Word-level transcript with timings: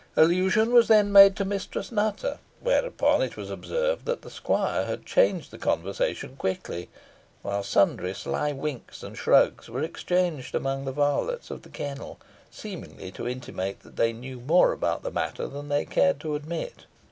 Allusion 0.17 0.73
was 0.73 0.87
then 0.87 1.11
made 1.11 1.35
to 1.35 1.45
Mistress 1.45 1.91
Nutter, 1.91 2.39
whereupon 2.59 3.21
it 3.21 3.37
was 3.37 3.51
observed 3.51 4.05
that 4.05 4.23
the 4.23 4.31
squire 4.31 4.97
changed 5.05 5.51
the 5.51 5.59
conversation 5.59 6.35
quickly; 6.37 6.89
while 7.43 7.61
sundry 7.61 8.15
sly 8.15 8.51
winks 8.51 9.03
and 9.03 9.15
shrugs 9.15 9.69
were 9.69 9.83
exchanged 9.83 10.55
among 10.55 10.85
the 10.85 10.91
varlets 10.91 11.51
of 11.51 11.61
the 11.61 11.69
kennel, 11.69 12.19
seeming 12.49 13.11
to 13.11 13.27
intimate 13.27 13.81
that 13.81 13.95
they 13.95 14.11
knew 14.11 14.39
more 14.39 14.71
about 14.71 15.03
the 15.03 15.11
matter 15.11 15.45
than 15.47 15.69
they 15.69 15.85
cared 15.85 16.19
to 16.21 16.33
admit. 16.33 16.85